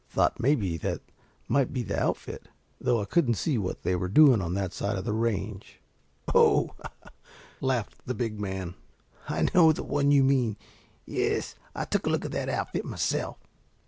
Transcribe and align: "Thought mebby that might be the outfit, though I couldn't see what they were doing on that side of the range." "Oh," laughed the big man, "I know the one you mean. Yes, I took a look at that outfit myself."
"Thought 0.09 0.39
mebby 0.39 0.77
that 0.77 1.01
might 1.47 1.71
be 1.71 1.83
the 1.83 2.01
outfit, 2.01 2.47
though 2.79 2.99
I 2.99 3.05
couldn't 3.05 3.35
see 3.35 3.59
what 3.59 3.83
they 3.83 3.95
were 3.95 4.07
doing 4.09 4.41
on 4.41 4.55
that 4.55 4.73
side 4.73 4.97
of 4.97 5.05
the 5.05 5.13
range." 5.13 5.79
"Oh," 6.33 6.71
laughed 7.59 8.07
the 8.07 8.15
big 8.15 8.39
man, 8.39 8.73
"I 9.29 9.47
know 9.53 9.71
the 9.71 9.83
one 9.83 10.09
you 10.09 10.23
mean. 10.23 10.57
Yes, 11.05 11.53
I 11.75 11.85
took 11.85 12.07
a 12.07 12.09
look 12.09 12.25
at 12.25 12.31
that 12.31 12.49
outfit 12.49 12.83
myself." 12.83 13.37